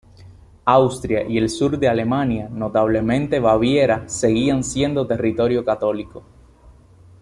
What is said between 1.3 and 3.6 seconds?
el sur de Alemania, notablemente